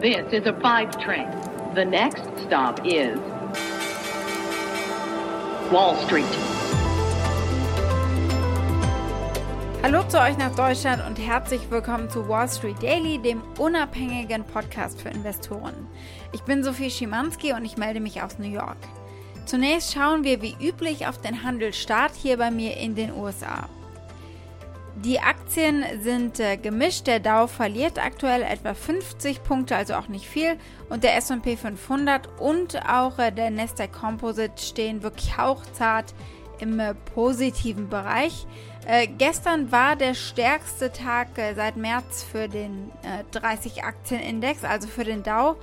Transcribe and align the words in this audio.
This 0.00 0.32
is 0.32 0.46
a 0.46 0.54
five 0.62 0.98
train. 0.98 1.28
The 1.74 1.84
next 1.84 2.22
stop 2.46 2.80
is 2.86 3.18
Wall 5.70 5.94
Street. 6.06 6.24
Hallo 9.82 10.02
zu 10.08 10.18
euch 10.18 10.38
nach 10.38 10.54
Deutschland 10.56 11.02
und 11.06 11.18
herzlich 11.18 11.70
willkommen 11.70 12.08
zu 12.08 12.26
Wall 12.26 12.48
Street 12.48 12.82
Daily, 12.82 13.18
dem 13.18 13.42
unabhängigen 13.58 14.42
Podcast 14.44 15.02
für 15.02 15.10
Investoren. 15.10 15.86
Ich 16.32 16.40
bin 16.44 16.64
Sophie 16.64 16.90
Schimanski 16.90 17.52
und 17.52 17.66
ich 17.66 17.76
melde 17.76 18.00
mich 18.00 18.22
aus 18.22 18.38
New 18.38 18.48
York. 18.48 18.78
Zunächst 19.44 19.92
schauen 19.92 20.24
wir 20.24 20.40
wie 20.40 20.56
üblich 20.66 21.08
auf 21.08 21.20
den 21.20 21.42
Handelsstart 21.42 22.12
hier 22.14 22.38
bei 22.38 22.50
mir 22.50 22.74
in 22.78 22.94
den 22.94 23.12
USA. 23.12 23.68
Die 25.04 25.18
Aktien 25.18 25.82
sind 26.02 26.40
äh, 26.40 26.58
gemischt. 26.58 27.06
Der 27.06 27.20
Dow 27.20 27.46
verliert 27.46 27.98
aktuell 27.98 28.42
etwa 28.42 28.74
50 28.74 29.42
Punkte, 29.42 29.74
also 29.74 29.94
auch 29.94 30.08
nicht 30.08 30.26
viel. 30.26 30.58
Und 30.90 31.04
der 31.04 31.16
S&P 31.16 31.56
500 31.56 32.28
und 32.38 32.78
auch 32.86 33.18
äh, 33.18 33.30
der 33.30 33.50
Nasdaq 33.50 33.92
Composite 33.92 34.60
stehen 34.60 35.02
wirklich 35.02 35.38
hauchzart 35.38 36.12
im 36.60 36.78
äh, 36.78 36.94
positiven 37.14 37.88
Bereich. 37.88 38.46
Äh, 38.86 39.06
gestern 39.06 39.72
war 39.72 39.96
der 39.96 40.12
stärkste 40.12 40.92
Tag 40.92 41.38
äh, 41.38 41.54
seit 41.54 41.76
März 41.76 42.22
für 42.22 42.48
den 42.48 42.90
30-Aktien-Index, 43.32 44.64
also 44.64 44.86
für 44.88 45.04
den 45.04 45.22
Dow. 45.22 45.56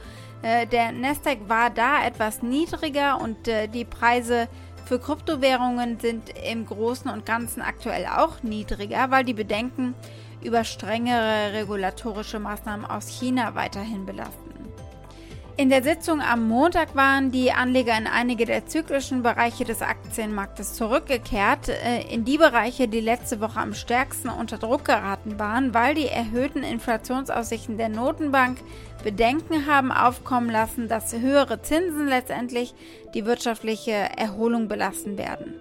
der 0.44 0.92
Nasdaq 0.92 1.48
war 1.48 1.70
da 1.70 2.06
etwas 2.06 2.42
niedriger 2.42 3.20
und 3.20 3.38
die 3.74 3.86
Preise 3.86 4.48
für 4.88 5.00
Kryptowährungen 5.00 6.00
sind 6.00 6.30
im 6.50 6.66
Großen 6.66 7.12
und 7.12 7.26
Ganzen 7.26 7.62
aktuell 7.62 8.06
auch 8.06 8.42
niedriger, 8.42 9.12
weil 9.12 9.26
die 9.26 9.34
Bedenken 9.34 9.96
über 10.42 10.64
strengere 10.64 11.52
regulatorische 11.54 12.40
Maßnahmen 12.40 12.86
aus 12.86 13.10
China 13.10 13.54
weiterhin 13.54 14.06
belasten. 14.06 14.57
In 15.60 15.70
der 15.70 15.82
Sitzung 15.82 16.22
am 16.22 16.48
Montag 16.48 16.96
waren 16.96 17.32
die 17.32 17.52
Anleger 17.52 17.98
in 17.98 18.06
einige 18.06 18.46
der 18.46 18.68
zyklischen 18.68 19.24
Bereiche 19.24 19.66
des 19.66 19.82
Aktienmarktes 19.82 20.76
zurückgekehrt, 20.76 21.70
äh, 21.70 22.04
in 22.14 22.26
die 22.26 22.38
Bereiche, 22.38 22.88
die 22.88 23.00
letzte 23.00 23.42
Woche 23.42 23.60
am 23.60 23.74
stärksten 23.74 24.30
unter 24.30 24.60
Druck 24.60 24.86
geraten 24.86 25.40
waren, 25.40 25.74
weil 25.74 25.96
die 25.96 26.06
erhöhten 26.06 26.62
Inflationsaussichten 26.62 27.76
der 27.80 27.90
Notenbank 27.90 28.60
Bedenken 29.04 29.66
haben 29.66 29.92
aufkommen 29.92 30.52
lassen, 30.52 30.88
dass 30.88 31.18
höhere 31.18 31.60
Zinsen 31.64 32.08
letztendlich 32.08 32.76
die 33.16 33.26
wirtschaftliche 33.26 33.94
Erholung 34.16 34.68
belasten 34.68 35.18
werden. 35.18 35.56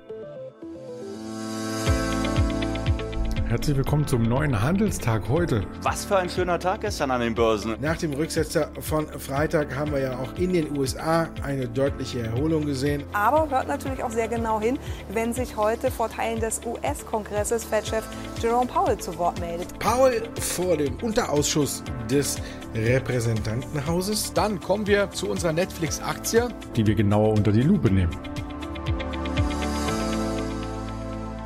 Herzlich 3.48 3.77
willkommen 3.77 4.05
zum 4.08 4.25
neuen 4.25 4.61
Handelstag 4.61 5.28
heute. 5.28 5.64
Was 5.83 6.05
für 6.05 6.16
ein 6.16 6.28
schöner 6.28 6.58
Tag 6.58 6.80
gestern 6.80 7.12
an 7.12 7.20
den 7.20 7.33
Börsen. 7.33 7.77
Nach 7.80 7.97
dem 7.97 8.12
Rücksetzer 8.12 8.70
von 8.80 9.06
Freitag 9.06 9.72
haben 9.77 9.92
wir 9.92 10.00
ja 10.00 10.19
auch 10.19 10.36
in 10.36 10.53
den 10.53 10.77
USA 10.77 11.28
eine 11.44 11.69
deutliche 11.69 12.22
Erholung 12.22 12.66
gesehen. 12.66 13.05
Aber 13.12 13.48
hört 13.48 13.69
natürlich 13.69 14.03
auch 14.03 14.11
sehr 14.11 14.27
genau 14.27 14.61
hin, 14.61 14.80
wenn 15.12 15.33
sich 15.33 15.56
heute 15.56 15.92
vor 15.92 16.11
Teilen 16.11 16.41
des 16.41 16.61
US-Kongresses 16.66 17.64
Fed-Chef 17.64 18.05
Jerome 18.42 18.66
Powell 18.66 18.98
zu 18.98 19.16
Wort 19.16 19.38
meldet. 19.38 19.78
Powell 19.78 20.22
vor 20.41 20.77
dem 20.77 20.97
Unterausschuss 20.97 21.84
des 22.10 22.38
Repräsentantenhauses. 22.75 24.33
Dann 24.33 24.58
kommen 24.58 24.88
wir 24.88 25.08
zu 25.12 25.31
unserer 25.31 25.53
Netflix-Aktie, 25.53 26.48
die 26.75 26.84
wir 26.84 26.97
genauer 26.97 27.34
unter 27.34 27.53
die 27.53 27.62
Lupe 27.62 27.92
nehmen. 27.92 28.10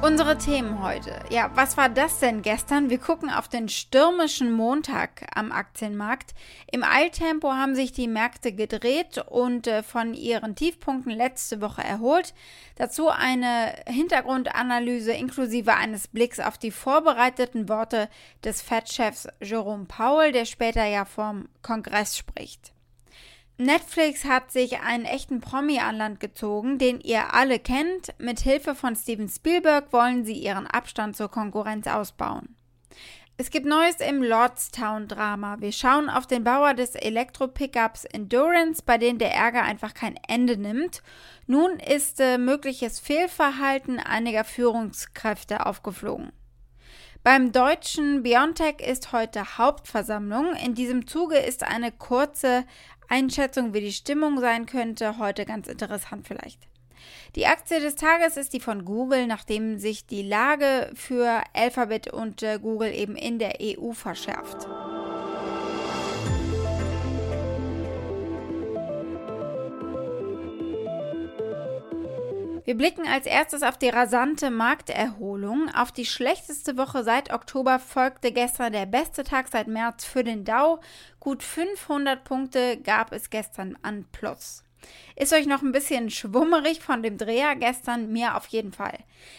Unsere 0.03 0.39
Themen 0.39 0.83
heute. 0.83 1.13
Ja, 1.29 1.51
was 1.55 1.77
war 1.77 1.91
das 1.91 2.21
denn 2.21 2.41
gestern? 2.41 2.89
Wir 2.89 2.97
gucken 2.97 3.29
auf 3.29 3.49
den 3.49 3.69
stürmischen 3.69 4.51
Montag 4.51 5.27
am 5.35 5.53
Aktienmarkt. 5.53 6.35
Im 6.73 6.83
Eiltempo 6.83 7.53
haben 7.53 7.75
sich 7.75 7.93
die 7.93 8.09
Märkte 8.09 8.53
gedreht 8.53 9.23
und 9.29 9.67
äh, 9.67 9.83
von 9.83 10.15
ihren 10.15 10.57
Tiefpunkten 10.57 11.13
letzte 11.13 11.61
Woche 11.61 11.85
erholt. 11.85 12.33
Dazu 12.77 13.11
eine 13.11 13.75
Hintergrundanalyse 13.87 15.13
inklusive 15.13 15.75
eines 15.75 16.09
Blicks 16.09 16.41
auf 16.41 16.57
die 16.57 16.71
vorbereiteten 16.71 17.69
Worte 17.69 18.09
des 18.43 18.63
Fed-Chefs 18.63 19.29
Jerome 19.43 19.85
Powell, 19.85 20.33
der 20.33 20.47
später 20.47 20.87
ja 20.87 21.05
vom 21.05 21.51
Kongress 21.61 22.17
spricht. 22.17 22.73
Netflix 23.61 24.25
hat 24.25 24.51
sich 24.51 24.81
einen 24.81 25.05
echten 25.05 25.43
Promi 25.43 25.81
an 25.81 25.97
Land 25.97 26.19
gezogen, 26.19 26.79
den 26.79 26.99
ihr 26.99 27.35
alle 27.35 27.59
kennt. 27.59 28.15
Mit 28.19 28.41
Hilfe 28.41 28.75
von 28.75 28.97
Steven 28.97 29.29
Spielberg 29.29 29.93
wollen 29.93 30.25
sie 30.25 30.33
ihren 30.33 30.67
Abstand 30.67 31.15
zur 31.15 31.31
Konkurrenz 31.31 31.87
ausbauen. 31.87 32.57
Es 33.37 33.51
gibt 33.51 33.67
Neues 33.67 33.97
im 33.97 34.23
Lordstown-Drama. 34.23 35.61
Wir 35.61 35.73
schauen 35.73 36.09
auf 36.09 36.27
den 36.27 36.43
Bauer 36.43 36.73
des 36.73 36.95
Elektro-Pickups 36.95 38.07
Endurance, 38.07 38.83
bei 38.85 38.97
dem 38.97 39.19
der 39.19 39.35
Ärger 39.35 39.63
einfach 39.63 39.93
kein 39.93 40.19
Ende 40.27 40.57
nimmt. 40.57 41.03
Nun 41.47 41.79
ist 41.81 42.19
äh, 42.19 42.39
mögliches 42.39 42.99
Fehlverhalten 42.99 43.99
einiger 43.99 44.45
Führungskräfte 44.45 45.67
aufgeflogen. 45.67 46.33
Beim 47.23 47.53
deutschen 47.53 48.23
Biontech 48.23 48.81
ist 48.81 49.13
heute 49.13 49.59
Hauptversammlung. 49.59 50.55
In 50.55 50.75
diesem 50.75 51.07
Zuge 51.07 51.37
ist 51.37 51.63
eine 51.63 51.93
kurze 51.93 52.65
Einschätzung, 53.11 53.75
wie 53.75 53.81
die 53.81 53.93
Stimmung 53.93 54.41
sein 54.41 54.67
könnte, 54.67 55.19
heute 55.19 55.45
ganz 55.45 55.67
interessant 55.67 56.27
vielleicht. 56.27 56.61
Die 57.35 57.47
Aktie 57.47 57.81
des 57.81 57.97
Tages 57.97 58.37
ist 58.37 58.53
die 58.53 58.61
von 58.61 58.85
Google, 58.85 59.27
nachdem 59.27 59.79
sich 59.79 60.07
die 60.07 60.23
Lage 60.23 60.91
für 60.95 61.43
Alphabet 61.53 62.13
und 62.13 62.43
äh, 62.43 62.59
Google 62.61 62.93
eben 62.93 63.17
in 63.17 63.39
der 63.39 63.59
EU 63.61 63.93
verschärft. 63.93 64.69
Wir 72.65 72.77
blicken 72.77 73.07
als 73.09 73.27
erstes 73.27 73.63
auf 73.63 73.79
die 73.79 73.89
rasante 73.89 74.51
Markterholung. 74.51 75.71
Auf 75.75 75.93
die 75.93 76.05
schlechteste 76.05 76.77
Woche 76.77 77.05
seit 77.05 77.33
Oktober 77.33 77.79
folgte 77.79 78.33
gestern 78.33 78.73
der 78.73 78.87
beste 78.87 79.25
Tag 79.25 79.49
seit 79.49 79.67
März 79.67 80.05
für 80.05 80.25
den 80.25 80.45
Dow. 80.45 80.81
Gut 81.21 81.43
500 81.43 82.23
Punkte 82.23 82.77
gab 82.79 83.13
es 83.13 83.31
gestern 83.31 83.79
an 83.83 84.05
Plus. 84.13 84.63
Ist 85.17 85.33
euch 85.33 85.47
noch 85.47 85.63
ein 85.63 85.73
bisschen 85.73 86.11
schwummerig 86.11 86.81
von 86.81 87.03
dem 87.03 87.19
Dreher 87.19 87.57
gestern? 87.57 88.13
Mir 88.13 88.37
auf 88.37 88.47
jeden 88.49 88.73
Fall. 88.73 88.99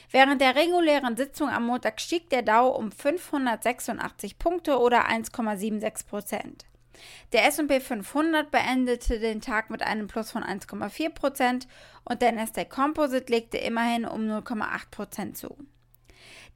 Während 0.10 0.42
der 0.42 0.56
regulären 0.56 1.18
Sitzung 1.18 1.50
am 1.50 1.66
Montag 1.66 2.02
stieg 2.02 2.30
der 2.30 2.42
Dow 2.42 2.70
um 2.70 2.92
586 2.92 4.40
Punkte 4.40 4.80
oder 4.80 5.10
1,76 5.10 6.08
Prozent. 6.08 6.66
Der 7.34 7.46
S&P 7.46 7.80
500 7.80 8.52
beendete 8.52 9.20
den 9.20 9.42
Tag 9.42 9.70
mit 9.70 9.82
einem 9.82 10.08
Plus 10.08 10.32
von 10.32 10.44
1,4% 10.44 11.68
und 12.04 12.22
der 12.22 12.32
Nasdaq 12.32 12.70
Composite 12.70 13.32
legte 13.32 13.58
immerhin 13.58 14.06
um 14.06 14.22
0,8% 14.22 15.34
zu. 15.34 15.58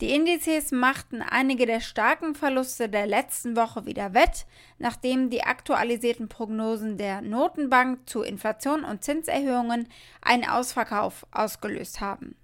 Die 0.02 0.14
Indizes 0.14 0.72
machten 0.72 1.22
einige 1.22 1.66
der 1.66 1.80
starken 1.80 2.36
Verluste 2.36 2.90
der 2.90 3.08
letzten 3.08 3.56
Woche 3.56 3.86
wieder 3.86 4.14
wett, 4.14 4.46
nachdem 4.78 5.30
die 5.30 5.44
aktualisierten 5.44 6.28
Prognosen 6.28 6.98
der 6.98 7.22
Notenbank 7.22 8.10
zu 8.10 8.22
Inflation 8.22 8.84
und 8.84 9.06
Zinserhöhungen 9.06 9.88
einen 10.22 10.46
Ausverkauf 10.46 11.26
ausgelöst 11.32 12.02
haben. 12.02 12.36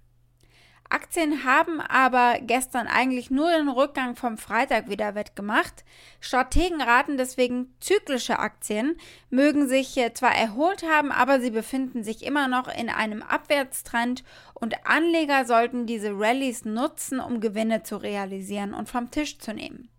Aktien 0.92 1.44
haben 1.44 1.80
aber 1.80 2.38
gestern 2.40 2.86
eigentlich 2.86 3.30
nur 3.30 3.50
den 3.50 3.68
Rückgang 3.68 4.16
vom 4.16 4.36
Freitag 4.38 4.88
wieder 4.88 5.14
wettgemacht. 5.14 5.84
Strategen 6.20 6.80
raten 6.80 7.16
deswegen, 7.16 7.74
zyklische 7.80 8.38
Aktien 8.38 8.96
mögen 9.30 9.68
sich 9.68 9.98
zwar 10.14 10.34
erholt 10.34 10.82
haben, 10.82 11.10
aber 11.12 11.40
sie 11.40 11.50
befinden 11.50 12.04
sich 12.04 12.24
immer 12.24 12.48
noch 12.48 12.68
in 12.68 12.88
einem 12.88 13.22
Abwärtstrend 13.22 14.24
und 14.54 14.86
Anleger 14.86 15.44
sollten 15.44 15.86
diese 15.86 16.10
Rallyes 16.12 16.64
nutzen, 16.64 17.20
um 17.20 17.40
Gewinne 17.40 17.82
zu 17.82 17.96
realisieren 17.96 18.74
und 18.74 18.88
vom 18.88 19.10
Tisch 19.10 19.38
zu 19.38 19.54
nehmen. 19.54 19.91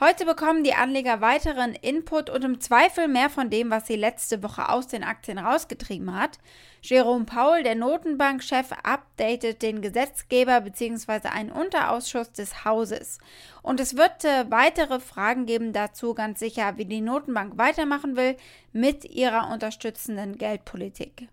Heute 0.00 0.24
bekommen 0.24 0.64
die 0.64 0.74
Anleger 0.74 1.20
weiteren 1.20 1.74
Input 1.74 2.30
und 2.30 2.42
im 2.44 2.60
Zweifel 2.60 3.08
mehr 3.08 3.28
von 3.28 3.50
dem, 3.50 3.70
was 3.70 3.86
sie 3.86 3.94
letzte 3.94 4.42
Woche 4.42 4.70
aus 4.70 4.88
den 4.88 5.04
Aktien 5.04 5.38
rausgetrieben 5.38 6.18
hat. 6.18 6.38
Jerome 6.80 7.26
Powell, 7.26 7.62
der 7.62 7.74
Notenbankchef, 7.74 8.72
updatet 8.82 9.60
den 9.60 9.82
Gesetzgeber 9.82 10.62
bzw. 10.62 11.28
einen 11.28 11.52
Unterausschuss 11.52 12.32
des 12.32 12.64
Hauses. 12.64 13.18
Und 13.62 13.80
es 13.80 13.96
wird 13.96 14.24
äh, 14.24 14.50
weitere 14.50 14.98
Fragen 14.98 15.44
geben 15.44 15.72
dazu, 15.74 16.14
ganz 16.14 16.40
sicher, 16.40 16.78
wie 16.78 16.86
die 16.86 17.02
Notenbank 17.02 17.58
weitermachen 17.58 18.16
will 18.16 18.36
mit 18.72 19.04
ihrer 19.04 19.52
unterstützenden 19.52 20.38
Geldpolitik. 20.38 21.28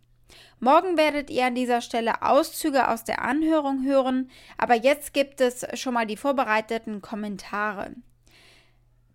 Morgen 0.59 0.97
werdet 0.97 1.29
ihr 1.29 1.45
an 1.45 1.55
dieser 1.55 1.79
Stelle 1.81 2.21
Auszüge 2.21 2.89
aus 2.89 3.05
der 3.05 3.23
Anhörung 3.23 3.83
hören, 3.83 4.29
aber 4.57 4.75
jetzt 4.75 5.13
gibt 5.13 5.41
es 5.41 5.65
schon 5.79 5.93
mal 5.93 6.05
die 6.05 6.17
vorbereiteten 6.17 7.01
Kommentare. 7.01 7.95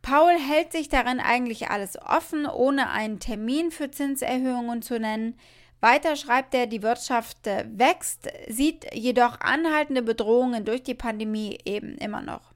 Paul 0.05 0.39
hält 0.39 0.71
sich 0.71 0.91
darin 0.91 1.19
eigentlich 1.19 1.71
alles 1.71 1.97
offen, 1.99 2.45
ohne 2.45 2.91
einen 2.91 3.21
Termin 3.21 3.71
für 3.71 3.91
Zinserhöhungen 3.91 4.83
zu 4.83 5.01
nennen. 5.01 5.35
Weiter 5.81 6.15
schreibt 6.17 6.55
er, 6.55 6.67
die 6.67 6.83
Wirtschaft 6.83 7.47
äh, 7.47 7.65
wächst, 7.73 8.29
sieht 8.47 8.85
jedoch 8.93 9.41
anhaltende 9.41 10.03
Bedrohungen 10.03 10.67
durch 10.67 10.83
die 10.83 10.95
Pandemie 10.95 11.59
eben 11.65 11.97
immer 11.97 12.21
noch. 12.21 12.53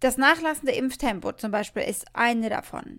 Das 0.00 0.16
nachlassende 0.16 0.72
Impftempo 0.72 1.30
zum 1.30 1.52
Beispiel 1.52 1.84
ist 1.84 2.04
eine 2.14 2.50
davon. 2.50 2.98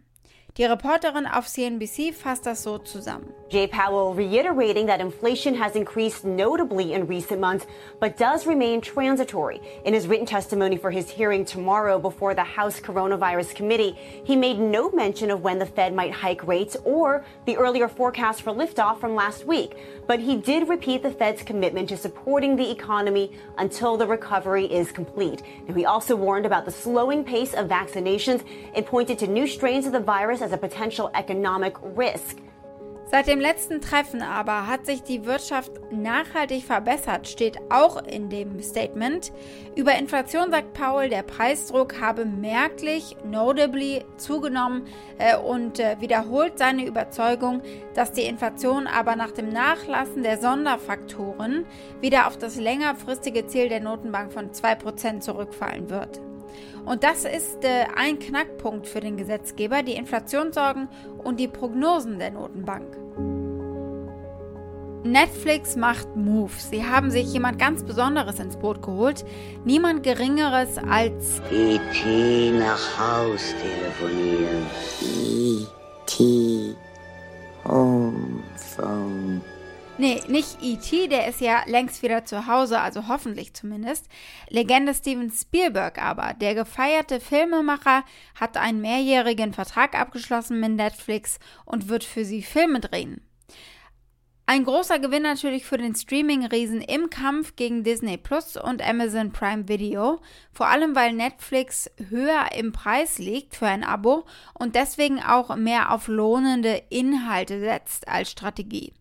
Die 0.57 0.63
Reporterin 0.63 1.25
auf 1.25 1.49
CNBC 1.49 2.13
fasst 2.13 2.45
das 2.45 2.63
so 2.63 2.77
zusammen. 2.77 3.33
Jay 3.49 3.67
Powell 3.67 4.15
reiterating 4.15 4.87
that 4.87 5.01
inflation 5.01 5.53
has 5.53 5.75
increased 5.75 6.23
notably 6.23 6.93
in 6.93 7.07
recent 7.07 7.41
months, 7.41 7.67
but 7.99 8.17
does 8.17 8.47
remain 8.47 8.79
transitory. 8.79 9.59
In 9.83 9.93
his 9.93 10.07
written 10.07 10.25
testimony 10.25 10.77
for 10.77 10.91
his 10.91 11.09
hearing 11.09 11.43
tomorrow 11.43 11.99
before 11.99 12.33
the 12.33 12.43
House 12.43 12.79
Coronavirus 12.79 13.53
Committee, 13.53 13.97
he 14.23 14.37
made 14.37 14.57
no 14.57 14.89
mention 14.91 15.29
of 15.29 15.41
when 15.41 15.59
the 15.59 15.65
Fed 15.65 15.93
might 15.93 16.13
hike 16.13 16.47
rates 16.47 16.77
or 16.85 17.25
the 17.45 17.57
earlier 17.57 17.89
forecast 17.89 18.41
for 18.41 18.53
liftoff 18.53 19.01
from 19.01 19.13
last 19.13 19.45
week. 19.45 19.75
But 20.07 20.21
he 20.21 20.37
did 20.37 20.69
repeat 20.69 21.03
the 21.03 21.11
Fed's 21.11 21.43
commitment 21.43 21.89
to 21.89 21.97
supporting 21.97 22.55
the 22.55 22.71
economy 22.71 23.37
until 23.57 23.97
the 23.97 24.07
recovery 24.07 24.65
is 24.65 24.89
complete. 24.93 25.43
And 25.67 25.75
he 25.75 25.85
also 25.85 26.15
warned 26.15 26.45
about 26.45 26.63
the 26.63 26.71
slowing 26.71 27.25
pace 27.25 27.53
of 27.53 27.67
vaccinations 27.67 28.41
and 28.73 28.85
pointed 28.85 29.19
to 29.19 29.27
new 29.27 29.47
strains 29.47 29.85
of 29.85 29.91
the 29.91 29.99
virus 29.99 30.41
as 30.45 30.53
a 30.53 30.57
potential 30.57 31.09
economic 31.15 31.75
risk. 31.97 32.37
Seit 33.11 33.27
dem 33.27 33.39
letzten 33.39 33.81
Treffen 33.81 34.23
aber 34.23 34.65
hat 34.67 34.87
sich 34.87 35.03
die 35.03 35.25
Wirtschaft 35.25 35.71
nachhaltig 35.91 36.63
verbessert, 36.63 37.27
steht 37.27 37.59
auch 37.69 38.03
in 38.03 38.29
dem 38.29 38.61
Statement. 38.61 39.31
Über 39.75 39.95
Inflation 39.95 40.49
sagt 40.49 40.73
Paul, 40.73 41.09
der 41.09 41.21
Preisdruck 41.21 42.01
habe 42.01 42.25
merklich, 42.25 43.15
notably 43.23 44.03
zugenommen 44.17 44.87
äh, 45.19 45.37
und 45.37 45.79
äh, 45.79 45.97
wiederholt 45.99 46.57
seine 46.57 46.85
Überzeugung, 46.85 47.61
dass 47.93 48.11
die 48.11 48.23
Inflation 48.23 48.87
aber 48.87 49.15
nach 49.15 49.31
dem 49.31 49.49
Nachlassen 49.49 50.23
der 50.23 50.39
Sonderfaktoren 50.39 51.65
wieder 52.01 52.25
auf 52.25 52.37
das 52.37 52.55
längerfristige 52.55 53.45
Ziel 53.45 53.69
der 53.69 53.81
Notenbank 53.81 54.33
von 54.33 54.49
2% 54.49 55.19
zurückfallen 55.19 55.91
wird. 55.91 56.19
Und 56.85 57.03
das 57.03 57.25
ist 57.25 57.63
äh, 57.63 57.85
ein 57.95 58.19
Knackpunkt 58.19 58.87
für 58.87 58.99
den 58.99 59.17
Gesetzgeber, 59.17 59.81
die 59.83 59.93
Inflationssorgen 59.93 60.87
und 61.23 61.39
die 61.39 61.47
Prognosen 61.47 62.19
der 62.19 62.31
Notenbank. 62.31 62.97
Netflix 65.03 65.75
macht 65.75 66.15
Moves. 66.15 66.69
Sie 66.71 66.83
haben 66.83 67.11
sich 67.11 67.31
jemand 67.31 67.59
ganz 67.59 67.83
Besonderes 67.83 68.39
ins 68.39 68.57
Boot 68.57 68.81
geholt. 68.81 69.23
Niemand 69.63 70.01
Geringeres 70.01 70.79
als 70.79 71.41
E.T. 71.51 72.51
nach 72.51 72.99
Haus 72.99 73.53
telefonieren. 73.61 74.65
E.T. 75.03 76.75
Nee, 79.97 80.21
nicht 80.27 80.57
E.T., 80.61 81.07
der 81.07 81.27
ist 81.29 81.39
ja 81.39 81.63
längst 81.67 82.03
wieder 82.03 82.25
zu 82.25 82.47
Hause, 82.47 82.81
also 82.81 83.07
hoffentlich 83.07 83.53
zumindest. 83.53 84.09
Legende 84.49 84.93
Steven 84.93 85.31
Spielberg 85.31 86.03
aber, 86.03 86.33
der 86.33 86.53
gefeierte 86.53 87.21
Filmemacher, 87.21 88.03
hat 88.37 88.57
einen 88.57 88.81
mehrjährigen 88.81 89.53
Vertrag 89.53 89.97
abgeschlossen 89.97 90.59
mit 90.59 90.71
Netflix 90.71 91.39
und 91.63 91.87
wird 91.87 92.03
für 92.03 92.25
sie 92.25 92.43
Filme 92.43 92.81
drehen. 92.81 93.21
Ein 94.47 94.65
großer 94.65 94.99
Gewinn 94.99 95.23
natürlich 95.23 95.65
für 95.65 95.77
den 95.77 95.95
Streaming-Riesen 95.95 96.81
im 96.81 97.09
Kampf 97.09 97.55
gegen 97.55 97.85
Disney 97.85 98.17
Plus 98.17 98.57
und 98.57 98.85
Amazon 98.85 99.31
Prime 99.31 99.69
Video, 99.69 100.19
vor 100.51 100.67
allem 100.67 100.93
weil 100.93 101.13
Netflix 101.13 101.89
höher 102.09 102.49
im 102.53 102.73
Preis 102.73 103.17
liegt 103.17 103.55
für 103.55 103.67
ein 103.67 103.85
Abo 103.85 104.25
und 104.53 104.75
deswegen 104.75 105.23
auch 105.23 105.55
mehr 105.55 105.93
auf 105.93 106.09
lohnende 106.09 106.83
Inhalte 106.89 107.61
setzt 107.61 108.09
als 108.09 108.29
Strategie. 108.29 108.93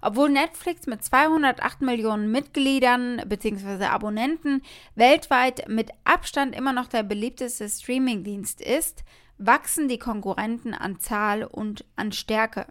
Obwohl 0.00 0.30
Netflix 0.30 0.86
mit 0.86 1.04
208 1.04 1.82
Millionen 1.82 2.30
Mitgliedern 2.30 3.22
bzw. 3.26 3.84
Abonnenten 3.86 4.62
weltweit 4.94 5.68
mit 5.68 5.90
Abstand 6.04 6.54
immer 6.54 6.72
noch 6.72 6.88
der 6.88 7.02
beliebteste 7.02 7.68
Streamingdienst 7.68 8.60
ist, 8.60 9.04
wachsen 9.38 9.88
die 9.88 9.98
Konkurrenten 9.98 10.74
an 10.74 11.00
Zahl 11.00 11.44
und 11.44 11.84
an 11.96 12.12
Stärke. 12.12 12.66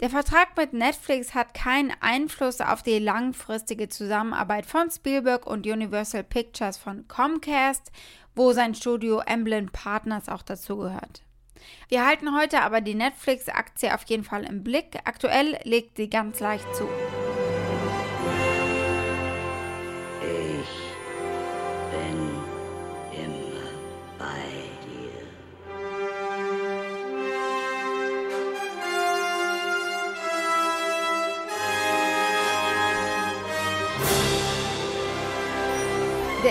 Der 0.00 0.10
Vertrag 0.10 0.56
mit 0.56 0.72
Netflix 0.72 1.34
hat 1.34 1.54
keinen 1.54 1.92
Einfluss 2.00 2.60
auf 2.60 2.82
die 2.82 2.98
langfristige 2.98 3.88
Zusammenarbeit 3.88 4.66
von 4.66 4.90
Spielberg 4.90 5.46
und 5.46 5.66
Universal 5.66 6.24
Pictures 6.24 6.76
von 6.76 7.06
Comcast, 7.06 7.92
wo 8.34 8.52
sein 8.52 8.74
Studio 8.74 9.20
Emblem 9.20 9.70
Partners 9.70 10.28
auch 10.28 10.42
dazugehört. 10.42 11.22
Wir 11.88 12.06
halten 12.06 12.36
heute 12.36 12.62
aber 12.62 12.80
die 12.80 12.94
Netflix-Aktie 12.94 13.94
auf 13.94 14.04
jeden 14.06 14.24
Fall 14.24 14.44
im 14.44 14.62
Blick. 14.62 14.98
Aktuell 15.04 15.58
legt 15.64 15.96
sie 15.96 16.10
ganz 16.10 16.40
leicht 16.40 16.74
zu. 16.74 16.88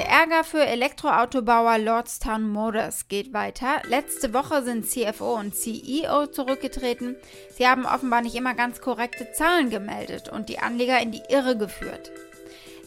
Der 0.04 0.12
Ärger 0.12 0.44
für 0.44 0.66
Elektroautobauer 0.66 1.78
Lordstown 1.78 2.50
Motors 2.50 3.08
geht 3.08 3.32
weiter. 3.32 3.82
Letzte 3.88 4.34
Woche 4.34 4.62
sind 4.62 4.86
CFO 4.86 5.36
und 5.36 5.56
CEO 5.56 6.28
zurückgetreten. 6.28 7.16
Sie 7.56 7.66
haben 7.66 7.86
offenbar 7.86 8.22
nicht 8.22 8.36
immer 8.36 8.54
ganz 8.54 8.82
korrekte 8.82 9.32
Zahlen 9.32 9.70
gemeldet 9.70 10.28
und 10.28 10.50
die 10.50 10.60
Anleger 10.60 11.00
in 11.00 11.14
die 11.14 11.22
Irre 11.30 11.58
geführt. 11.58 12.12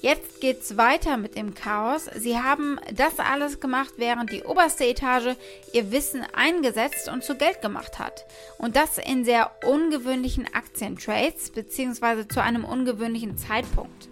Jetzt 0.02 0.42
geht's 0.42 0.76
weiter 0.76 1.16
mit 1.16 1.36
dem 1.36 1.54
Chaos. 1.54 2.04
Sie 2.16 2.38
haben 2.38 2.78
das 2.92 3.18
alles 3.18 3.60
gemacht, 3.60 3.94
während 3.96 4.30
die 4.30 4.42
oberste 4.42 4.84
Etage 4.84 5.36
ihr 5.72 5.90
Wissen 5.92 6.22
eingesetzt 6.34 7.08
und 7.08 7.24
zu 7.24 7.34
Geld 7.34 7.62
gemacht 7.62 7.98
hat. 7.98 8.26
Und 8.58 8.76
das 8.76 8.98
in 8.98 9.24
sehr 9.24 9.52
ungewöhnlichen 9.64 10.52
Aktientrades 10.52 11.50
bzw. 11.50 12.28
zu 12.28 12.42
einem 12.42 12.66
ungewöhnlichen 12.66 13.38
Zeitpunkt. 13.38 14.10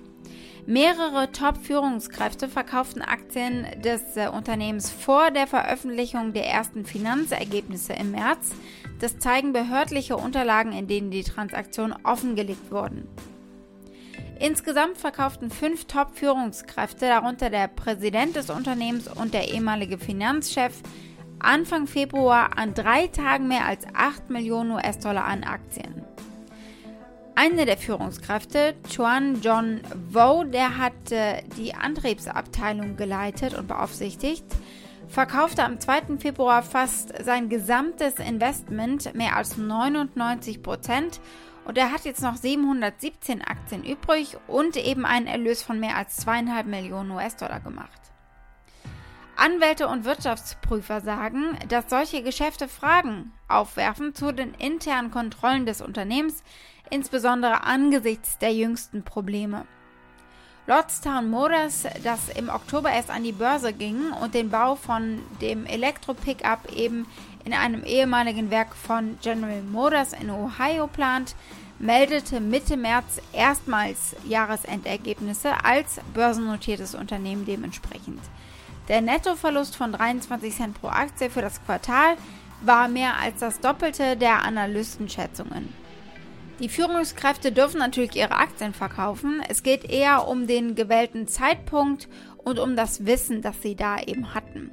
Mehrere 0.66 1.30
Top-Führungskräfte 1.30 2.48
verkauften 2.48 3.02
Aktien 3.02 3.66
des 3.82 4.16
äh, 4.16 4.28
Unternehmens 4.28 4.90
vor 4.90 5.30
der 5.30 5.46
Veröffentlichung 5.46 6.32
der 6.32 6.48
ersten 6.48 6.86
Finanzergebnisse 6.86 7.92
im 7.92 8.12
März. 8.12 8.52
Das 8.98 9.18
zeigen 9.18 9.52
behördliche 9.52 10.16
Unterlagen, 10.16 10.72
in 10.72 10.86
denen 10.86 11.10
die 11.10 11.22
Transaktionen 11.22 11.94
offengelegt 12.02 12.70
wurden. 12.70 13.06
Insgesamt 14.40 14.96
verkauften 14.96 15.50
fünf 15.50 15.84
Top-Führungskräfte, 15.84 17.08
darunter 17.08 17.50
der 17.50 17.68
Präsident 17.68 18.34
des 18.34 18.48
Unternehmens 18.48 19.06
und 19.06 19.34
der 19.34 19.52
ehemalige 19.52 19.98
Finanzchef, 19.98 20.80
Anfang 21.40 21.86
Februar 21.86 22.56
an 22.56 22.72
drei 22.72 23.08
Tagen 23.08 23.48
mehr 23.48 23.66
als 23.66 23.84
8 23.92 24.30
Millionen 24.30 24.70
US-Dollar 24.70 25.26
an 25.26 25.44
Aktien. 25.44 26.03
Eine 27.36 27.66
der 27.66 27.76
Führungskräfte, 27.76 28.74
Chuan 28.88 29.40
John 29.40 29.80
Vo, 30.10 30.44
der 30.44 30.78
hat 30.78 31.10
äh, 31.10 31.42
die 31.56 31.74
Antriebsabteilung 31.74 32.96
geleitet 32.96 33.54
und 33.54 33.66
beaufsichtigt, 33.66 34.44
verkaufte 35.08 35.64
am 35.64 35.80
2. 35.80 36.18
Februar 36.20 36.62
fast 36.62 37.12
sein 37.24 37.48
gesamtes 37.48 38.14
Investment, 38.20 39.14
mehr 39.16 39.36
als 39.36 39.56
99 39.56 40.62
Prozent, 40.62 41.20
und 41.64 41.76
er 41.76 41.90
hat 41.90 42.04
jetzt 42.04 42.22
noch 42.22 42.36
717 42.36 43.42
Aktien 43.42 43.84
übrig 43.84 44.36
und 44.46 44.76
eben 44.76 45.04
einen 45.04 45.26
Erlös 45.26 45.62
von 45.62 45.80
mehr 45.80 45.96
als 45.96 46.24
2,5 46.24 46.64
Millionen 46.64 47.10
US-Dollar 47.10 47.60
gemacht. 47.60 48.03
Anwälte 49.44 49.88
und 49.88 50.06
Wirtschaftsprüfer 50.06 51.02
sagen, 51.02 51.58
dass 51.68 51.90
solche 51.90 52.22
Geschäfte 52.22 52.66
Fragen 52.66 53.30
aufwerfen 53.46 54.14
zu 54.14 54.32
den 54.32 54.54
internen 54.54 55.10
Kontrollen 55.10 55.66
des 55.66 55.82
Unternehmens, 55.82 56.42
insbesondere 56.88 57.62
angesichts 57.62 58.38
der 58.38 58.54
jüngsten 58.54 59.02
Probleme. 59.02 59.66
Lordstown 60.66 61.28
Motors, 61.28 61.86
das 62.02 62.30
im 62.30 62.48
Oktober 62.48 62.90
erst 62.90 63.10
an 63.10 63.22
die 63.22 63.32
Börse 63.32 63.74
ging 63.74 64.12
und 64.12 64.32
den 64.32 64.48
Bau 64.48 64.76
von 64.76 65.20
dem 65.42 65.66
Elektro-Pickup 65.66 66.72
eben 66.74 67.06
in 67.44 67.52
einem 67.52 67.84
ehemaligen 67.84 68.50
Werk 68.50 68.74
von 68.74 69.18
General 69.20 69.60
Motors 69.60 70.14
in 70.14 70.30
Ohio 70.30 70.86
plant, 70.86 71.36
meldete 71.78 72.40
Mitte 72.40 72.78
März 72.78 73.20
erstmals 73.34 74.16
Jahresendergebnisse 74.26 75.62
als 75.62 76.00
börsennotiertes 76.14 76.94
Unternehmen 76.94 77.44
dementsprechend. 77.44 78.22
Der 78.88 79.00
Nettoverlust 79.00 79.76
von 79.76 79.92
23 79.92 80.54
Cent 80.54 80.80
pro 80.80 80.88
Aktie 80.88 81.30
für 81.30 81.40
das 81.40 81.64
Quartal 81.64 82.16
war 82.60 82.88
mehr 82.88 83.18
als 83.18 83.40
das 83.40 83.60
Doppelte 83.60 84.16
der 84.16 84.42
Analystenschätzungen. 84.42 85.72
Die 86.60 86.68
Führungskräfte 86.68 87.50
dürfen 87.50 87.78
natürlich 87.78 88.14
ihre 88.14 88.36
Aktien 88.36 88.74
verkaufen. 88.74 89.42
Es 89.48 89.62
geht 89.62 89.84
eher 89.90 90.28
um 90.28 90.46
den 90.46 90.74
gewählten 90.74 91.26
Zeitpunkt 91.26 92.08
und 92.44 92.58
um 92.58 92.76
das 92.76 93.06
Wissen, 93.06 93.42
das 93.42 93.60
sie 93.60 93.74
da 93.74 93.98
eben 93.98 94.34
hatten. 94.34 94.70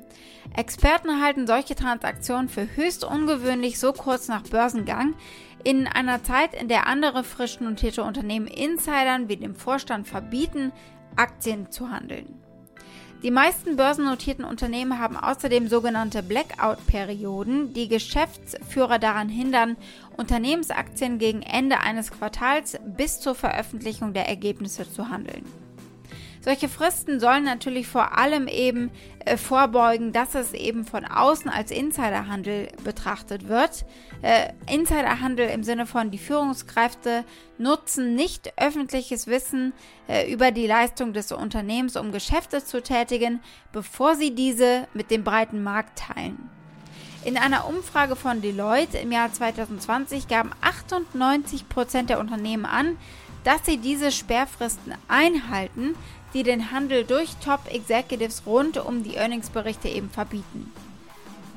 Experten 0.55 1.23
halten 1.23 1.47
solche 1.47 1.75
Transaktionen 1.75 2.49
für 2.49 2.67
höchst 2.75 3.03
ungewöhnlich 3.03 3.79
so 3.79 3.93
kurz 3.93 4.27
nach 4.27 4.43
Börsengang, 4.43 5.15
in 5.63 5.87
einer 5.87 6.23
Zeit, 6.23 6.53
in 6.53 6.67
der 6.67 6.87
andere 6.87 7.23
frisch 7.23 7.59
notierte 7.59 8.03
Unternehmen 8.03 8.47
Insidern 8.47 9.29
wie 9.29 9.37
dem 9.37 9.55
Vorstand 9.55 10.07
verbieten, 10.07 10.71
Aktien 11.15 11.71
zu 11.71 11.89
handeln. 11.89 12.50
Die 13.23 13.29
meisten 13.29 13.75
börsennotierten 13.75 14.43
Unternehmen 14.43 14.97
haben 14.97 15.15
außerdem 15.15 15.67
sogenannte 15.67 16.23
Blackout-Perioden, 16.23 17.71
die 17.71 17.87
Geschäftsführer 17.87 18.97
daran 18.97 19.29
hindern, 19.29 19.77
Unternehmensaktien 20.17 21.19
gegen 21.19 21.43
Ende 21.43 21.81
eines 21.81 22.09
Quartals 22.09 22.79
bis 22.83 23.19
zur 23.19 23.35
Veröffentlichung 23.35 24.13
der 24.13 24.27
Ergebnisse 24.27 24.91
zu 24.91 25.09
handeln. 25.09 25.45
Solche 26.43 26.69
Fristen 26.69 27.19
sollen 27.19 27.43
natürlich 27.43 27.87
vor 27.87 28.17
allem 28.17 28.47
eben 28.47 28.89
äh, 29.25 29.37
vorbeugen, 29.37 30.11
dass 30.11 30.33
es 30.33 30.53
eben 30.53 30.85
von 30.85 31.05
außen 31.05 31.51
als 31.51 31.69
Insiderhandel 31.69 32.69
betrachtet 32.83 33.47
wird. 33.47 33.85
Äh, 34.23 34.49
Insiderhandel 34.67 35.49
im 35.49 35.63
Sinne 35.63 35.85
von 35.85 36.09
die 36.09 36.17
Führungskräfte 36.17 37.25
nutzen 37.59 38.15
nicht 38.15 38.53
öffentliches 38.57 39.27
Wissen 39.27 39.73
äh, 40.07 40.31
über 40.33 40.49
die 40.49 40.65
Leistung 40.65 41.13
des 41.13 41.31
Unternehmens, 41.31 41.95
um 41.95 42.11
Geschäfte 42.11 42.63
zu 42.65 42.81
tätigen, 42.81 43.39
bevor 43.71 44.15
sie 44.15 44.33
diese 44.33 44.87
mit 44.95 45.11
dem 45.11 45.23
breiten 45.23 45.61
Markt 45.61 45.99
teilen. 45.99 46.49
In 47.23 47.37
einer 47.37 47.67
Umfrage 47.67 48.15
von 48.15 48.41
Deloitte 48.41 48.97
im 48.97 49.11
Jahr 49.11 49.31
2020 49.31 50.27
gaben 50.27 50.49
98 50.61 51.69
Prozent 51.69 52.09
der 52.09 52.19
Unternehmen 52.19 52.65
an, 52.65 52.97
dass 53.43 53.65
sie 53.65 53.77
diese 53.77 54.11
Sperrfristen 54.11 54.93
einhalten, 55.07 55.95
die 56.33 56.43
den 56.43 56.71
Handel 56.71 57.03
durch 57.03 57.35
Top-Executives 57.43 58.43
rund 58.45 58.77
um 58.77 59.03
die 59.03 59.15
Earningsberichte 59.15 59.87
eben 59.89 60.09
verbieten. 60.09 60.71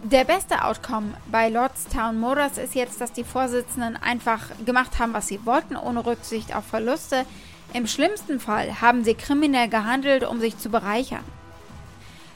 Der 0.02 0.25
beste 0.25 0.62
Outcome 0.62 1.14
bei 1.31 1.49
Lordstown 1.49 2.21
Motors 2.21 2.59
ist 2.59 2.75
jetzt, 2.75 3.00
dass 3.00 3.12
die 3.12 3.25
Vorsitzenden 3.25 3.97
einfach 3.97 4.40
gemacht 4.66 4.99
haben, 4.99 5.14
was 5.14 5.28
sie 5.28 5.47
wollten, 5.47 5.76
ohne 5.76 6.04
Rücksicht 6.04 6.54
auf 6.54 6.66
Verluste. 6.66 7.25
Im 7.73 7.87
schlimmsten 7.87 8.38
Fall 8.38 8.83
haben 8.83 9.02
sie 9.02 9.14
kriminell 9.14 9.69
gehandelt, 9.69 10.25
um 10.25 10.40
sich 10.40 10.59
zu 10.59 10.69
bereichern. 10.69 11.25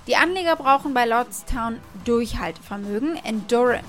Die 0.07 0.16
Anleger 0.16 0.57
brauchen 0.57 0.95
bei 0.95 1.04
Lordstown 1.04 1.78
Durchhaltevermögen, 2.07 3.16
Endurance. 3.23 3.85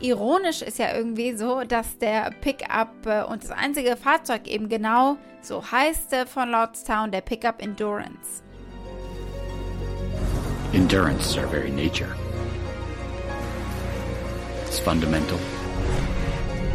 Ironisch 0.00 0.62
ist 0.62 0.78
ja 0.78 0.94
irgendwie 0.94 1.36
so, 1.36 1.64
dass 1.64 1.98
der 1.98 2.30
Pickup 2.40 3.06
äh, 3.06 3.22
und 3.24 3.42
das 3.42 3.50
einzige 3.50 3.96
Fahrzeug 3.96 4.46
eben 4.46 4.68
genau 4.68 5.16
so 5.40 5.62
heißt 5.70 6.12
äh, 6.12 6.26
von 6.26 6.50
Lordstown, 6.50 7.10
der 7.10 7.20
Pickup 7.20 7.60
Endurance. 7.60 8.42
Endurance 10.72 11.30
is 11.30 11.36
our 11.36 11.48
very 11.48 11.70
nature. 11.70 12.14
It's 14.66 14.78
fundamental, 14.78 15.38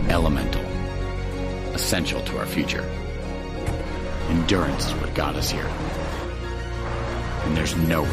elemental, 0.10 0.62
essential 1.74 2.22
to 2.24 2.38
our 2.38 2.46
future. 2.46 2.84
Endurance 4.30 4.88
is 4.88 4.94
what 4.96 5.14
got 5.16 5.36
us 5.36 5.50
here. 5.50 5.70
And 7.46 7.56
there's 7.56 7.76
nowhere 7.88 8.10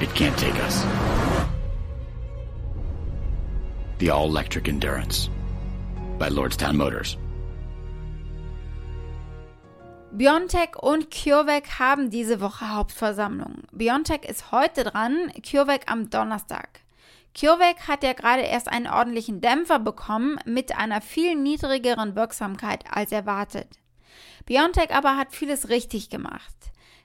it 0.00 0.12
can't 0.14 0.36
take 0.38 0.54
us. 0.64 1.19
The 4.00 4.10
All-Electric 4.12 4.66
Endurance 4.66 5.28
by 6.18 6.28
Lordstown 6.30 6.78
Motors. 6.78 7.18
BioNTech 10.12 10.76
und 10.80 11.10
CureVac 11.10 11.78
haben 11.78 12.08
diese 12.08 12.40
Woche 12.40 12.74
Hauptversammlung. 12.74 13.64
BioNTech 13.72 14.24
ist 14.26 14.52
heute 14.52 14.84
dran, 14.84 15.30
CureVac 15.42 15.92
am 15.92 16.08
Donnerstag. 16.08 16.80
CureVac 17.38 17.88
hat 17.88 18.02
ja 18.02 18.14
gerade 18.14 18.40
erst 18.40 18.68
einen 18.68 18.86
ordentlichen 18.86 19.42
Dämpfer 19.42 19.78
bekommen 19.78 20.38
mit 20.46 20.74
einer 20.78 21.02
viel 21.02 21.34
niedrigeren 21.34 22.16
Wirksamkeit 22.16 22.86
als 22.90 23.12
erwartet. 23.12 23.68
BioNTech 24.46 24.94
aber 24.94 25.18
hat 25.18 25.34
vieles 25.34 25.68
richtig 25.68 26.08
gemacht. 26.08 26.54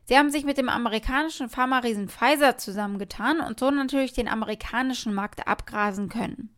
Sie 0.06 0.18
haben 0.18 0.32
sich 0.32 0.46
mit 0.46 0.58
dem 0.58 0.70
amerikanischen 0.70 1.50
Pharma-Riesen 1.50 2.08
Pfizer 2.08 2.58
zusammengetan 2.58 3.42
und 3.42 3.60
so 3.60 3.70
natürlich 3.70 4.14
den 4.14 4.30
amerikanischen 4.30 5.14
Markt 5.14 5.46
abgrasen 5.46 6.08
können. 6.08 6.55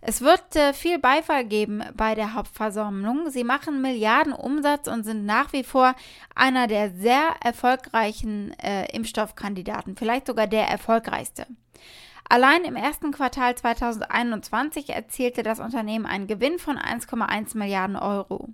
Es 0.00 0.20
wird 0.20 0.54
äh, 0.54 0.72
viel 0.72 0.98
Beifall 0.98 1.44
geben 1.44 1.82
bei 1.94 2.14
der 2.14 2.34
Hauptversammlung. 2.34 3.30
Sie 3.30 3.42
machen 3.42 3.82
Milliarden 3.82 4.32
Umsatz 4.32 4.86
und 4.86 5.04
sind 5.04 5.26
nach 5.26 5.52
wie 5.52 5.64
vor 5.64 5.94
einer 6.34 6.68
der 6.68 6.90
sehr 6.90 7.34
erfolgreichen 7.42 8.52
äh, 8.60 8.86
Impfstoffkandidaten, 8.94 9.96
vielleicht 9.96 10.28
sogar 10.28 10.46
der 10.46 10.68
erfolgreichste. 10.68 11.46
Allein 12.28 12.64
im 12.64 12.76
ersten 12.76 13.10
Quartal 13.10 13.56
2021 13.56 14.90
erzielte 14.90 15.42
das 15.42 15.60
Unternehmen 15.60 16.06
einen 16.06 16.26
Gewinn 16.26 16.58
von 16.58 16.76
1,1 16.76 17.56
Milliarden 17.56 17.96
Euro. 17.96 18.50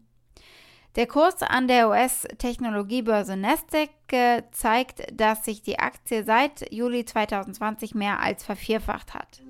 Der 0.96 1.08
Kurs 1.08 1.42
an 1.42 1.66
der 1.66 1.88
US-Technologiebörse 1.88 3.36
Nasdaq 3.36 3.90
äh, 4.12 4.44
zeigt, 4.52 5.02
dass 5.12 5.44
sich 5.44 5.60
die 5.62 5.80
Aktie 5.80 6.22
seit 6.22 6.72
Juli 6.72 7.04
2020 7.04 7.96
mehr 7.96 8.20
als 8.20 8.44
vervierfacht 8.44 9.12
hat. 9.12 9.42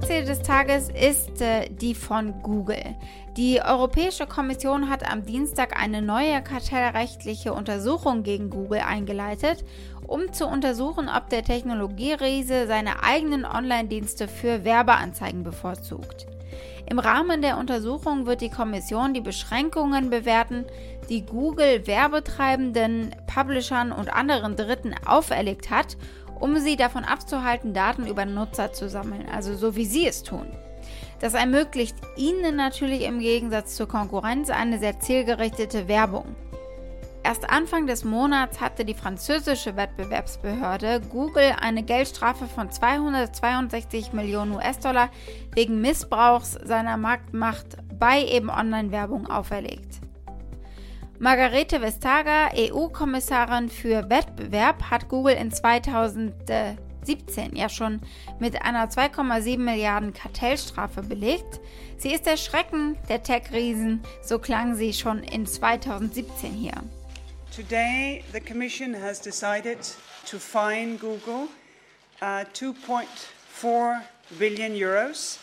Aktie 0.00 0.24
des 0.24 0.40
Tages 0.40 0.88
ist 0.88 1.42
äh, 1.42 1.68
die 1.68 1.94
von 1.94 2.40
Google. 2.42 2.96
Die 3.36 3.60
Europäische 3.60 4.26
Kommission 4.26 4.88
hat 4.88 5.06
am 5.06 5.26
Dienstag 5.26 5.78
eine 5.78 6.00
neue 6.00 6.42
kartellrechtliche 6.42 7.52
Untersuchung 7.52 8.22
gegen 8.22 8.48
Google 8.48 8.80
eingeleitet, 8.80 9.62
um 10.06 10.32
zu 10.32 10.46
untersuchen, 10.46 11.10
ob 11.14 11.28
der 11.28 11.44
Technologieriese 11.44 12.66
seine 12.66 13.02
eigenen 13.02 13.44
Online-Dienste 13.44 14.26
für 14.26 14.64
Werbeanzeigen 14.64 15.42
bevorzugt. 15.42 16.26
Im 16.88 16.98
Rahmen 16.98 17.42
der 17.42 17.58
Untersuchung 17.58 18.24
wird 18.24 18.40
die 18.40 18.50
Kommission 18.50 19.12
die 19.12 19.20
Beschränkungen 19.20 20.08
bewerten, 20.08 20.64
die 21.10 21.26
Google 21.26 21.86
Werbetreibenden, 21.86 23.14
Publishern 23.26 23.92
und 23.92 24.10
anderen 24.10 24.56
Dritten 24.56 24.94
auferlegt 25.06 25.70
hat 25.70 25.98
um 26.40 26.58
sie 26.58 26.76
davon 26.76 27.04
abzuhalten, 27.04 27.74
Daten 27.74 28.06
über 28.06 28.24
Nutzer 28.24 28.72
zu 28.72 28.88
sammeln, 28.88 29.28
also 29.30 29.54
so 29.54 29.76
wie 29.76 29.84
sie 29.84 30.06
es 30.06 30.22
tun. 30.22 30.46
Das 31.20 31.34
ermöglicht 31.34 31.96
ihnen 32.16 32.56
natürlich 32.56 33.02
im 33.02 33.20
Gegensatz 33.20 33.76
zur 33.76 33.86
Konkurrenz 33.86 34.50
eine 34.50 34.78
sehr 34.78 34.98
zielgerichtete 34.98 35.86
Werbung. 35.86 36.34
Erst 37.22 37.50
Anfang 37.50 37.86
des 37.86 38.02
Monats 38.02 38.60
hatte 38.60 38.86
die 38.86 38.94
französische 38.94 39.76
Wettbewerbsbehörde 39.76 41.02
Google 41.10 41.54
eine 41.60 41.82
Geldstrafe 41.82 42.46
von 42.46 42.70
262 42.70 44.14
Millionen 44.14 44.52
US-Dollar 44.52 45.10
wegen 45.54 45.82
Missbrauchs 45.82 46.52
seiner 46.64 46.96
Marktmacht 46.96 47.76
bei 47.98 48.24
eben 48.24 48.48
Online-Werbung 48.48 49.26
auferlegt. 49.26 50.00
Margarete 51.22 51.82
Vestager, 51.82 52.48
EU-Kommissarin 52.56 53.68
für 53.68 54.08
Wettbewerb, 54.08 54.84
hat 54.84 55.10
Google 55.10 55.34
in 55.34 55.52
2017 55.52 57.54
ja 57.54 57.68
schon 57.68 58.00
mit 58.38 58.62
einer 58.62 58.88
2,7 58.88 59.58
Milliarden 59.58 60.14
Kartellstrafe 60.14 61.02
belegt. 61.02 61.60
Sie 61.98 62.14
ist 62.14 62.24
der 62.24 62.38
Schrecken 62.38 62.96
der 63.10 63.22
Tech-Riesen, 63.22 64.00
so 64.22 64.38
klang 64.38 64.76
sie 64.76 64.94
schon 64.94 65.22
in 65.22 65.44
2017 65.44 66.54
hier. 66.54 66.72
Today 67.54 68.24
the 68.32 68.40
Commission 68.40 68.94
has 68.94 69.20
decided 69.20 69.76
to 70.24 70.38
fine 70.38 70.96
Google 70.96 71.48
uh, 72.22 72.46
2.4 72.54 74.00
billion 74.38 74.72
euros 74.72 75.38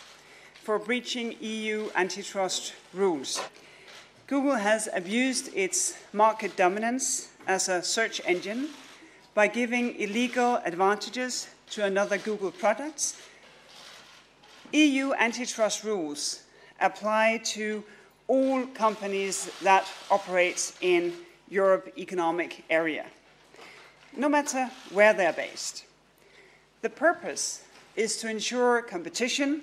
for 0.64 0.80
breaching 0.80 1.36
EU 1.40 1.88
antitrust 1.94 2.74
rules. 2.92 3.40
Google 4.28 4.56
has 4.56 4.90
abused 4.94 5.48
its 5.54 5.96
market 6.12 6.54
dominance 6.54 7.28
as 7.46 7.70
a 7.70 7.82
search 7.82 8.20
engine 8.26 8.68
by 9.32 9.46
giving 9.46 9.96
illegal 9.98 10.56
advantages 10.66 11.48
to 11.70 11.86
another 11.86 12.18
Google 12.18 12.50
product. 12.50 13.16
EU 14.72 15.14
antitrust 15.14 15.82
rules 15.82 16.42
apply 16.78 17.40
to 17.42 17.82
all 18.26 18.66
companies 18.66 19.50
that 19.62 19.86
operate 20.10 20.74
in 20.82 21.14
Europe 21.48 21.90
economic 21.96 22.66
area, 22.68 23.06
no 24.14 24.28
matter 24.28 24.70
where 24.92 25.14
they're 25.14 25.32
based. 25.32 25.86
The 26.82 26.90
purpose 26.90 27.64
is 27.96 28.18
to 28.18 28.28
ensure 28.28 28.82
competition 28.82 29.62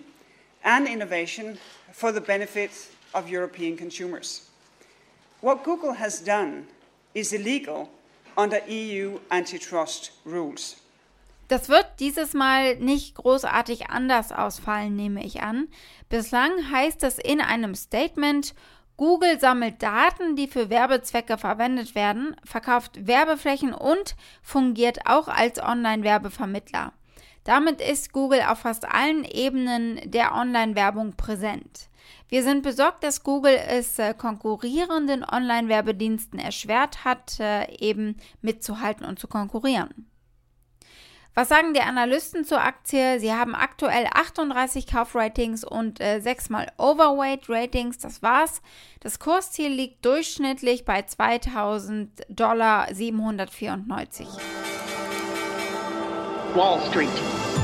and 0.64 0.88
innovation 0.88 1.60
for 1.94 2.12
the 2.12 2.20
benefit 2.20 2.72
of 3.14 3.30
European 3.30 3.78
consumers. 3.78 4.50
What 5.46 5.64
Google 5.64 6.00
has 6.00 6.24
done 6.24 6.64
is 7.14 7.32
illegal 7.32 7.88
under 8.36 8.62
EU 8.68 9.20
antitrust 9.30 10.12
rules. 10.26 10.78
Das 11.50 11.70
wird 11.70 11.86
dieses 12.00 12.34
Mal 12.34 12.78
nicht 12.78 13.14
großartig 13.14 13.92
anders 13.92 14.32
ausfallen, 14.32 14.96
nehme 14.96 15.24
ich 15.24 15.44
an. 15.44 15.68
Bislang 16.10 16.72
heißt 16.72 17.04
es 17.04 17.20
in 17.20 17.42
einem 17.42 17.76
Statement, 17.76 18.56
Google 18.98 19.40
sammelt 19.40 19.84
Daten, 19.84 20.36
die 20.36 20.48
für 20.48 20.72
Werbezwecke 20.72 21.38
verwendet 21.38 21.94
werden, 21.94 22.36
verkauft 22.44 23.06
Werbeflächen 23.06 23.76
und 23.76 24.16
fungiert 24.42 25.06
auch 25.06 25.28
als 25.28 25.62
Online-Werbevermittler. 25.62 26.92
Damit 27.44 27.82
ist 27.82 28.14
Google 28.14 28.42
auf 28.50 28.62
fast 28.62 28.86
allen 28.86 29.24
Ebenen 29.24 30.02
der 30.10 30.34
Online-Werbung 30.34 31.14
präsent. 31.16 31.88
Wir 32.30 32.44
sind 32.44 32.64
besorgt, 32.64 33.04
dass 33.04 33.24
Google 33.24 33.58
es 33.68 34.00
äh, 34.00 34.14
konkurrierenden 34.14 35.24
Online-Werbediensten 35.24 36.40
erschwert 36.40 37.06
hat, 37.06 37.40
äh, 37.40 37.72
eben 37.78 38.18
mitzuhalten 38.42 39.06
und 39.06 39.20
zu 39.20 39.28
konkurrieren. 39.28 40.10
Was 41.38 41.50
sagen 41.50 41.74
die 41.74 41.82
Analysten 41.82 42.46
zur 42.46 42.62
Aktie? 42.62 43.20
Sie 43.20 43.34
haben 43.34 43.56
aktuell 43.56 44.08
38 44.14 44.88
Kaufratings 44.88 45.66
und 45.66 46.00
äh, 46.00 46.22
6 46.22 46.50
mal 46.50 46.72
Overweight 46.78 47.50
Ratings. 47.50 47.98
Das 47.98 48.24
war's. 48.24 48.62
Das 49.02 49.20
Kursziel 49.20 49.68
liegt 49.68 50.06
durchschnittlich 50.06 50.86
bei 50.86 51.02
2000 51.02 52.10
Dollar 52.30 52.88
794. 52.94 54.28
Wall 56.54 56.80
Street. 56.90 57.55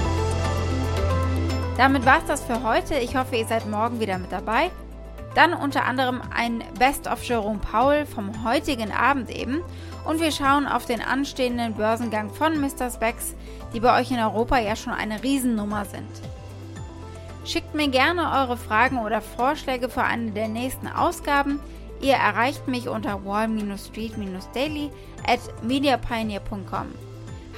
Damit 1.78 2.06
war's 2.06 2.26
das 2.28 2.44
für 2.44 2.64
heute. 2.64 2.96
Ich 2.96 3.16
hoffe, 3.16 3.36
ihr 3.36 3.48
seid 3.48 3.68
morgen 3.68 4.00
wieder 4.00 4.18
mit 4.18 4.32
dabei. 4.32 4.72
Dann 5.36 5.54
unter 5.54 5.86
anderem 5.86 6.22
ein 6.36 6.64
Best 6.78 7.08
of 7.08 7.24
Jerome 7.24 7.60
Powell 7.60 8.06
vom 8.06 8.44
heutigen 8.44 8.92
Abend 8.92 9.30
eben. 9.30 9.62
Und 10.06 10.20
wir 10.20 10.32
schauen 10.32 10.68
auf 10.68 10.86
den 10.86 11.02
anstehenden 11.02 11.76
Börsengang 11.76 12.30
von 12.30 12.60
Mr. 12.60 12.90
Specs, 12.90 13.36
die 13.74 13.80
bei 13.80 14.00
euch 14.00 14.12
in 14.12 14.20
Europa 14.20 14.60
ja 14.60 14.76
schon 14.76 14.94
eine 14.94 15.24
Riesennummer 15.24 15.86
sind. 15.86 16.10
Schickt 17.46 17.74
mir 17.74 17.88
gerne 17.88 18.32
eure 18.42 18.58
Fragen 18.58 19.00
oder 19.00 19.22
Vorschläge 19.22 19.90
für 19.90 20.04
eine 20.04 20.32
der 20.32 20.48
nächsten 20.48 20.88
Ausgaben. 20.88 21.60
Ihr 22.02 22.16
erreicht 22.16 22.68
mich 22.68 22.90
unter 22.90 23.24
wall-street-daily 23.26 24.92
at 25.26 25.40
mediapioneer.com. 25.64 26.88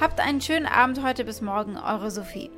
Habt 0.00 0.20
einen 0.20 0.40
schönen 0.40 0.66
Abend 0.66 1.02
heute 1.02 1.24
bis 1.24 1.40
morgen, 1.40 1.76
eure 1.76 2.10
Sophie. 2.10 2.50